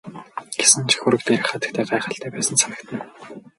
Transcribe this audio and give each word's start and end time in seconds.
Гэсэн 0.55 0.81
ч 0.89 0.91
хөрөг 1.01 1.21
дээрх 1.27 1.47
хатагтай 1.51 1.85
гайхалтай 1.91 2.31
байсан 2.33 2.55
санагдана. 2.61 3.05